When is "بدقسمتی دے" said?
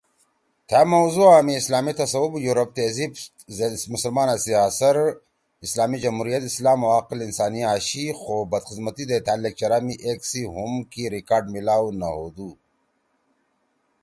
8.51-9.17